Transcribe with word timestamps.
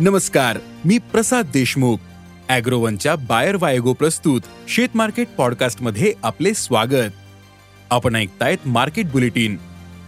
नमस्कार 0.00 0.58
मी 0.84 0.98
प्रसाद 0.98 1.46
देशमुख. 1.52 1.96
अॅग्रोवनच्या 2.48 3.16
बायर 3.16 3.56
वायगो 3.60 3.92
प्रस्तुत 3.92 4.40
शेत 4.68 4.88
मार्केट 4.94 5.28
पॉडकास्टमध्ये 5.38 6.12
आपले 6.22 6.54
स्वागत. 6.54 7.10
आपण 7.90 8.16
ऐकतायत 8.16 8.68
मार्केट 8.68 9.10
बुलेटिन 9.10 9.56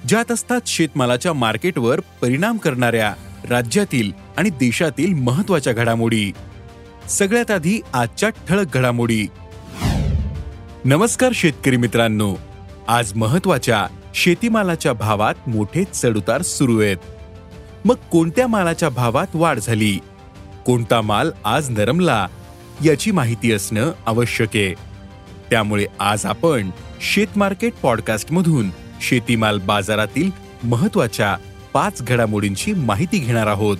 ज्यात 0.08 0.32
असतात 0.32 0.60
शेतमालाच्या 0.66 1.32
मार्केटवर 1.32 2.00
परिणाम 2.00 2.56
करणाऱ्या 2.56 3.14
राज्यातील 3.50 4.12
आणि 4.36 4.50
देशातील 4.50 5.14
महत्त्वाच्या 5.14 5.72
घडामोडी. 5.72 6.32
सगळ्यात 7.08 7.50
आधी 7.50 7.80
आजच्या 7.92 8.28
ठळक 8.28 8.74
घडामोडी. 8.74 9.26
नमस्कार 10.84 11.32
शेतकरी 11.34 11.76
मित्रांनो. 11.76 12.36
आज 12.88 13.12
महत्त्वाच्या 13.14 13.86
शेतीमालाच्या 14.14 14.92
भावात 14.92 15.48
मोठे 15.48 15.84
चढउतार 15.94 16.42
सुरू 16.42 16.80
आहेत. 16.80 16.96
मग 17.86 17.94
कोणत्या 17.94 18.46
मालाच्या 18.46 18.88
भावात 18.88 19.26
वाढ 19.34 19.58
झाली? 19.58 19.98
कोणता 20.66 21.00
माल 21.00 21.30
आज 21.44 21.70
नरमला? 21.70 22.26
याची 22.84 23.10
माहिती 23.10 23.52
असणं 23.52 23.92
आवश्यक 24.06 24.48
आहे. 24.54 24.74
त्यामुळे 25.50 25.86
आज 26.00 26.26
आपण 26.26 26.70
शेत 27.00 27.26
मार्केट 27.36 27.72
शेतीमाल 29.00 29.58
बाजारातील 29.58 30.30
महत्त्वाच्या 30.64 31.36
पाच 31.72 32.02
घडामोडींची 32.02 32.72
माहिती 32.72 33.18
घेणार 33.18 33.46
आहोत. 33.46 33.76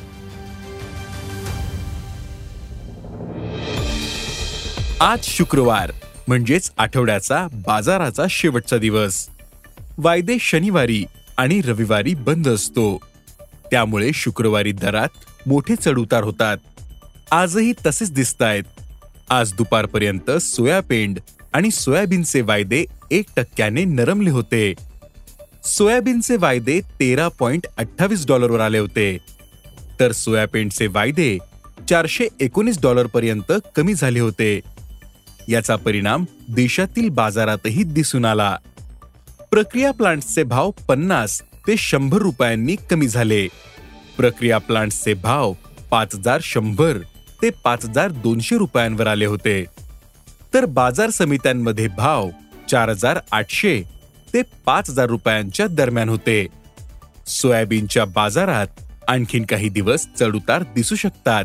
आज 5.00 5.18
शुक्रवार 5.22 5.92
म्हणजेच 6.28 6.72
आठवड्याचा 6.78 7.46
बाजाराचा 7.52 8.24
शेवटचा 8.30 8.76
दिवस. 8.76 9.28
वायदे 9.98 10.36
शनिवारी 10.40 11.04
आणि 11.36 11.60
रविवारी 11.60 12.14
बंद 12.14 12.48
असतो. 12.48 13.00
त्यामुळे 13.70 14.10
शुक्रवारी 14.14 14.72
दरात 14.72 15.08
मोठे 15.46 15.76
चढउतार 15.76 16.24
होतात. 16.24 16.58
आजही 17.30 17.72
तसेच 17.86 18.12
दिसत 18.12 18.42
आहेत 18.42 18.62
आज 19.30 19.52
दुपारपर्यंत 19.52 20.30
सोयापेंड 20.30 21.18
आणि 21.52 21.70
सोयाबीनचे 21.70 22.40
वायदे 22.40 22.84
एक 23.10 23.24
टक्क्याने 23.36 23.84
नरमले 23.84 24.30
होते. 24.30 24.74
सोयाबीनचे 25.64 26.36
वायदे 26.36 26.80
तेरा 26.80 27.28
पॉइंट 27.28 27.66
अठ्ठावीस 27.78 28.26
डॉलरवर 28.26 28.60
आले 28.60 28.78
होते. 28.78 29.18
तर 30.00 30.12
सोयापेंडचे 30.12 30.86
वायदे 30.86 31.38
चारशे 31.88 32.28
एकोणीस 32.40 32.80
डॉलरपर्यंत 32.82 33.52
कमी 33.76 33.94
झाले 33.94 34.20
होते. 34.20 34.60
याचा 35.48 35.76
परिणाम 35.76 36.24
देशातील 36.48 37.08
बाजारातही 37.08 37.82
दिसून 37.82 38.24
आला. 38.24 38.56
प्रक्रिया 39.50 39.90
प्लांट्सचे 39.90 40.42
भाव 40.42 40.70
पन्नास 40.70 41.42
ते 41.66 41.76
शंभर 41.76 42.18
रुपयांनी 42.18 42.76
कमी 42.90 43.08
झाले. 43.08 43.46
प्रक्रिया 44.16 44.58
प्लांट्सचे 44.58 45.14
भाव 45.14 45.52
पाच 45.90 46.14
हजार 46.14 46.40
शंभर 46.42 46.98
ते 47.42 47.50
पाच 47.64 47.84
हजार 47.84 48.10
दोनशे 48.10 48.56
रुपयांवर 48.58 49.06
आले 49.06 49.26
होते. 49.26 49.64
तर 50.54 50.64
बाजार 50.64 51.10
समित्यांमध्ये 51.10 51.86
भाव 51.88 52.28
चार 52.70 52.88
हजार 52.88 53.18
आठशे 53.32 53.80
ते 54.34 54.42
पाच 54.66 54.90
हजार 54.90 55.06
रुपयांच्या 55.06 55.66
दरम्यान 55.66 56.08
होते. 56.08 56.46
सोयाबीनच्या 57.26 58.04
बाजारात 58.04 58.80
आणखीन 59.08 59.44
काही 59.44 59.68
दिवस 59.68 60.06
चढउतार 60.18 60.62
दिसू 60.74 60.94
शकतात 60.94 61.44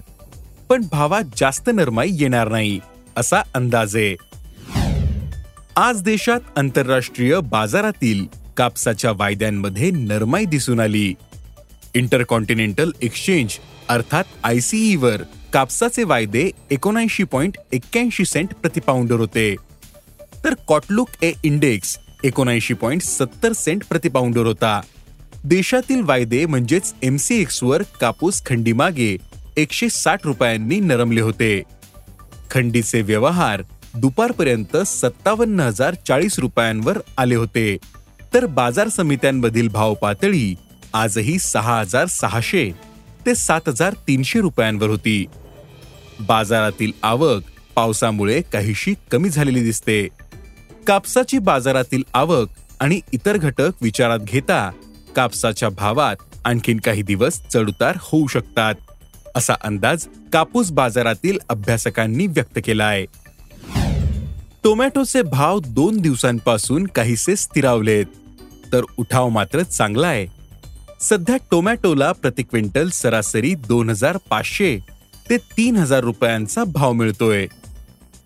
पण 0.70 0.84
भावात 0.92 1.24
जास्त 1.38 1.70
नरमाई 1.74 2.10
येणार 2.12 2.48
नाही 2.48 2.80
असा 3.18 3.42
अंदाज 3.54 3.96
आहे. 3.96 4.16
आज 5.76 6.02
देशात 6.04 6.58
आंतरराष्ट्रीय 6.58 7.40
बाजारातील 7.40 8.26
कापसाच्या 8.58 9.12
वायद्यांमध्ये 9.12 9.92
नरमाई 9.92 10.46
दिसून 10.46 10.80
आली. 10.80 11.14
इंटरकॉन्टिनेंटल 11.94 12.92
एक्सचेंज 13.02 13.50
अर्थात 13.90 14.24
आयसीईवर 14.44 15.22
कापसाचे 15.54 16.04
वायदे 16.04 16.52
एकोणऐंशी 16.70 17.24
पॉइंट 17.24 17.58
एक्क्याऐंशी 17.72 18.26
सेंट 18.26 18.54
प्रतिपाऊंडर 18.54 19.16
होते. 19.16 19.56
तर 20.44 20.54
कॉटलुक 20.68 21.10
ए 21.22 21.32
इंडेक्स 21.44 21.98
एकोणऐंशी 22.24 22.74
पॉइंट 22.74 23.02
सत्तर 23.02 23.54
सेंट 23.54 23.84
प्रतिपाऊंडर 23.90 24.46
होता. 24.46 24.82
देशातील 25.44 26.02
वायदे 26.02 26.46
म्हणजेच 26.46 26.94
एमसीएक्स 27.02 27.64
वर 27.64 27.84
कापूस 28.02 28.46
खंडीमागे 28.46 29.18
एकशे 29.58 29.90
साठ 29.90 30.20
रुपयांनी 30.26 30.80
नरमले 30.80 31.22
होते. 31.22 31.62
खंडीचे 32.52 33.02
व्यवहार 33.02 33.62
दुपारपर्यंत 33.98 34.78
सत्तावन्न 34.78 35.60
हजार 35.60 35.94
चाळीस 36.08 36.40
रुपयांवर 36.40 36.98
आले 37.18 37.36
होते. 37.36 37.78
तर 38.34 38.46
बाजार 38.46 38.90
समित्यांमधील 38.90 39.68
भाव 39.68 39.94
पातळी 39.94 40.54
आजही 40.94 41.38
सहा 41.40 41.80
हजार 41.80 42.06
सहाशे 42.10 42.70
ते 43.26 43.36
सात 43.36 43.68
हजार 43.68 43.94
तीनशे 44.08 44.40
रुपयांवर 44.42 44.90
होती. 44.90 45.26
बाजारातील 46.20 46.92
आवक 47.04 47.44
पावसामुळे 47.76 48.42
काहीशी 48.54 48.94
कमी 49.12 49.30
झालेली 49.30 49.64
दिसते. 49.64 50.08
कापसाची 50.88 51.38
बाजारातील 51.40 52.04
आवक 52.14 52.50
आणि 52.80 53.00
इतर 53.14 53.38
घटक 53.38 53.82
विचारात 53.82 54.20
घेता 54.20 54.70
कापसाच्या 55.16 55.70
भावात 55.70 56.16
आणखीन 56.46 56.78
काही 56.78 57.02
दिवस 57.02 57.42
चढउतार 57.54 57.98
होऊ 58.02 58.28
शकतात 58.28 58.76
असा 59.36 59.56
अंदाज 59.64 60.06
कापूस 60.34 60.72
बाजारातील 60.72 61.38
अभ्यासकांनी 61.50 62.28
व्यक्त 62.28 62.60
केला 62.66 62.86
आहे 62.86 63.06
टोमॅटोचे 64.64 65.22
भाव 65.22 65.60
दोन 65.60 65.98
दिवसांपासून 65.98 66.86
काहीसे 66.86 67.36
स्थिरावलेत. 67.36 68.06
तर 68.74 68.82
उठाव 68.98 69.30
मात्र 69.30 69.64
चांगला 69.64 70.08
आहे. 70.08 70.28
सध्या 71.02 71.38
टोमॅटोला 71.52 72.12
प्रति 72.12 72.44
क्विंटल 72.44 72.90
सरासरी 72.90 73.56
दोन 73.56 73.90
हजार 73.90 74.18
पाचशे 74.30 74.80
ते 75.30 75.38
तीन 75.38 75.78
हजार 75.78 76.00
रुपयांचा 76.00 76.64
भाव 76.64 76.94
मिळतोय. 76.94 77.48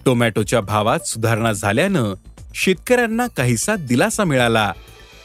टोमॅटोच्या 0.05 0.61
भावात 0.61 0.99
सुधारणा 0.99 1.51
झाल्यानं 1.51 2.13
शेतकऱ्यांना 2.55 3.27
काहीसा 3.27 3.75
दिलासा 3.75 4.23
मिळाला 4.23 4.73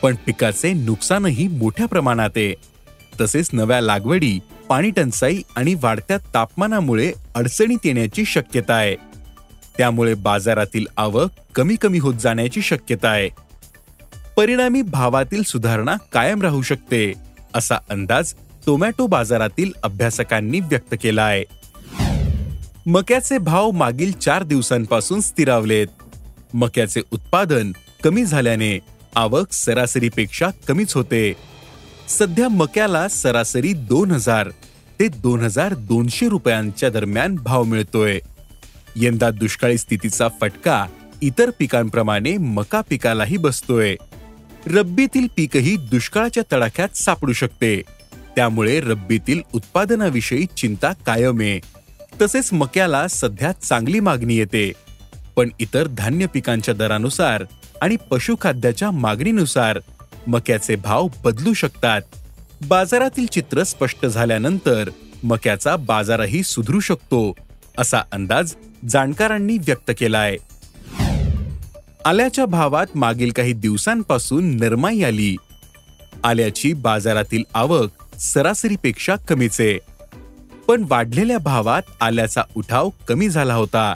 पण 0.02 0.14
पिकाचे 0.26 0.72
नुकसानही 0.72 1.48
मोठ्या 1.48 1.86
प्रमाणात 1.86 2.30
आहे. 2.36 2.54
तसेच 3.20 3.50
नव्या 3.52 3.80
लागवडी 3.80 4.38
पाणी 4.68 4.90
टंचाई 4.90 5.42
आणि 5.56 5.74
वाढत्या 5.74 6.18
तापमानामुळे 6.34 7.12
अडचणीत 7.34 7.78
येण्याची 7.84 8.24
शक्यता 8.24 8.74
आहे. 8.74 8.96
त्यामुळे 9.78 10.14
बाजारातील 10.14 10.86
आवक 10.96 11.30
कमी 11.54 11.76
कमी 11.76 11.98
होत 11.98 12.14
जाण्याची 12.14 12.62
शक्यता 12.62 13.08
आहे. 13.08 13.28
परिणामी 14.40 14.82
भावातील 14.82 15.42
सुधारणा 15.42 15.96
कायम 16.12 16.42
राहू 16.42 16.62
शकते 16.62 17.12
असा 17.54 17.74
अंदाज 17.90 18.32
टोमॅटो 18.66 19.06
बाजारातील 19.06 19.72
अभ्यासकांनी 19.82 20.60
व्यक्त 20.60 20.94
केला 21.02 21.22
आहे 21.22 21.44
मक्याचे 22.86 23.38
भाव 23.38 23.70
मागील 23.70 24.12
चार 24.12 24.42
दिवसांपासून 24.42 25.20
स्थिरावलेत. 25.20 25.86
मक्याचे 26.54 27.00
उत्पादन 27.10 27.72
कमी 28.04 28.24
झाल्याने 28.24 28.78
आवक 29.16 29.52
सरासरीपेक्षा 29.52 30.48
कमीच 30.68 30.94
होते. 30.94 31.32
सध्या 32.08 32.48
मक्याला 32.48 33.08
सरासरी 33.08 33.72
दोन 33.72 34.10
हजार 34.10 34.48
ते 35.00 35.08
दोन 35.08 35.40
हजार 35.40 35.74
दोनशे 35.74 36.28
रुपयांच्या 36.28 36.90
दरम्यान 36.90 37.34
भाव 37.34 37.62
मिळतोय. 37.62 38.18
यंदा 38.96 39.30
दुष्काळी 39.30 39.78
स्थितीचा 39.78 40.28
फटका 40.40 40.86
इतर 41.22 41.50
पिकांप्रमाणे 41.58 42.36
मका 42.36 42.80
पिकालाही 42.80 43.36
बसतोय. 43.36 43.96
रब्बीतील 44.66 45.26
पीकही 45.36 45.76
दुष्काळाच्या 45.76 46.42
तडाख्यात 46.52 46.96
सापडू 46.96 47.32
शकते. 47.32 47.82
त्यामुळे 48.36 48.80
रब्बीतील 48.80 49.40
उत्पादनाविषयी 49.52 50.46
चिंता 50.56 50.92
कायम 50.92 51.40
आहे. 51.40 51.60
तसेच 52.22 52.52
मक्याला 52.52 53.08
सध्या 53.08 53.52
चांगली 53.52 54.00
मागणी 54.00 54.36
येते. 54.36 54.72
पण 55.36 55.48
इतर 55.58 55.86
धान्य 55.86 56.26
पिकांच्या 56.26 56.74
दरानुसार 56.74 57.44
आणि 57.82 57.96
पशुखाद्याच्या 58.10 58.90
मागणीनुसार 58.90 59.78
मक्याचे 60.26 60.76
भाव 60.76 61.08
बदलू 61.24 61.52
शकतात. 61.52 62.00
बाजारातील 62.68 63.26
चित्र 63.26 63.62
स्पष्ट 63.62 64.06
झाल्यानंतर 64.06 64.90
मक्याचा 65.22 65.76
बाजारही 65.76 66.42
सुधरू 66.42 66.80
शकतो 66.80 67.34
असा 67.78 68.00
अंदाज 68.12 68.54
जाणकारांनी 68.88 69.58
व्यक्त 69.58 69.90
केलाय. 69.98 70.36
आल्याच्या 72.04 72.46
भावात 72.46 72.86
मागील 72.94 73.30
काही 73.30 73.52
दिवसांपासून 73.52 74.56
नरमाई 74.56 75.02
आली. 75.02 75.36
आल्याची 76.24 76.72
बाजारातील 76.72 77.42
आवक 77.54 77.90
सरासरीपेक्षा 78.18 79.16
कमीच. 79.16 79.60
आहे 79.60 79.78
पण 80.68 80.84
वाढलेल्या 80.88 81.38
भावात 81.38 81.82
आल्याचा 82.00 82.42
उठाव 82.56 82.90
कमी 83.08 83.28
झाला 83.28 83.54
होता. 83.54 83.94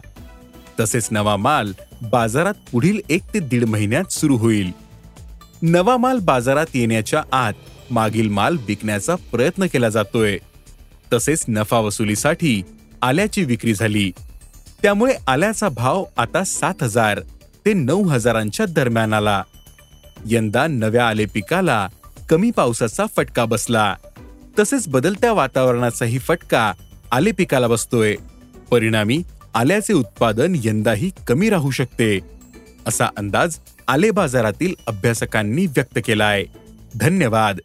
तसेच 0.81 1.09
नवा 1.11 1.37
माल 1.37 1.73
बाजारात 2.03 2.55
पुढील 2.73 3.01
एक 3.09 3.23
ते 3.35 3.39
दीड 3.39 3.65
महिन्यात 3.65 4.13
सुरू 4.13 4.37
होईल. 4.37 4.71
नवा 5.63 5.97
माल 5.97 6.19
बाजारात 6.19 6.67
येण्याच्या 6.75 7.23
आत 7.33 7.53
मागील 7.91 8.29
माल 8.29 8.57
विकण्याचा 8.67 9.15
प्रयत्न 9.15 9.67
केला 9.67 9.89
जातोय. 9.89 10.39
तसेच 11.13 11.45
नफा 11.49 11.79
वसुलीसाठी 11.79 12.63
आल्याची 13.03 13.45
विक्री 13.45 13.75
झाली. 13.75 14.13
त्यामुळे 14.83 15.15
आल्याचा 15.29 15.69
भाव 15.69 16.05
आता 16.17 16.45
सात 16.45 16.83
हजार. 16.83 17.21
ते 17.67 17.73
नऊ 17.73 18.09
हजारांच्या 18.09 18.67
दरम्यान 18.67 19.13
आला. 19.13 19.43
यंदा 20.27 20.67
नव्या 20.67 21.09
आले 21.09 21.25
पिकाला 21.25 21.89
कमी 22.29 22.51
पावसाचा 22.51 23.05
फटका 23.17 23.45
बसला. 23.45 23.95
तसेच 24.59 24.89
बदलत्या 24.89 25.33
वातावरणाचाही 25.33 26.19
फटका 26.19 26.73
आले 27.13 27.31
पिकाला 27.31 27.69
बसतोय. 27.69 28.17
परिणामी 28.71 29.23
आल्याचे 29.55 29.93
उत्पादन 29.93 30.57
यंदाही 30.65 31.11
कमी 31.29 31.51
राहू 31.51 31.71
शकते 31.71 32.19
असा 32.87 33.07
अंदाज 33.17 33.57
आले 33.89 34.11
बाजारातील 34.11 34.75
अभ्यासकांनी 34.87 35.67
व्यक्त 35.67 35.99
केलाय. 36.07 36.45
धन्यवाद. 36.95 37.59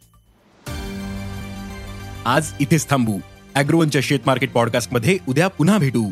आज 2.25 2.47
इथेच 2.59 2.89
थांबू. 2.89 3.19
अॅग्रोवनच्या 3.55 4.01
शेत 4.03 4.19
मार्केट 4.25 4.51
पॉडकास्टमध्ये 4.51 5.17
उद्या 5.27 5.47
पुन्हा 5.47 5.77
भेटू. 5.77 6.11